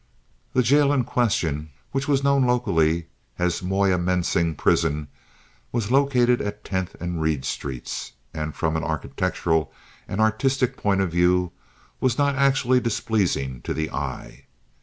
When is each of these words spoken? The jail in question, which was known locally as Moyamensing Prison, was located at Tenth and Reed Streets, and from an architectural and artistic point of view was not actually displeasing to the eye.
The 0.53 0.63
jail 0.63 0.91
in 0.91 1.03
question, 1.03 1.69
which 1.91 2.07
was 2.07 2.23
known 2.23 2.43
locally 2.43 3.05
as 3.37 3.61
Moyamensing 3.61 4.57
Prison, 4.57 5.09
was 5.71 5.91
located 5.91 6.41
at 6.41 6.63
Tenth 6.63 6.95
and 6.99 7.21
Reed 7.21 7.45
Streets, 7.45 8.13
and 8.33 8.55
from 8.55 8.75
an 8.75 8.83
architectural 8.83 9.71
and 10.07 10.19
artistic 10.19 10.75
point 10.75 11.01
of 11.01 11.11
view 11.11 11.51
was 11.99 12.17
not 12.17 12.33
actually 12.33 12.79
displeasing 12.79 13.61
to 13.61 13.75
the 13.75 13.91
eye. 13.91 14.45